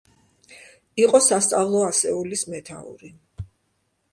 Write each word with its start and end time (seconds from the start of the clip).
იყო 1.03 1.21
სასწავლო 1.25 1.83
ასეულის 1.91 2.45
მეთაური. 2.55 3.13